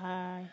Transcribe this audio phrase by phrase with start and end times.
[0.00, 0.50] Hi.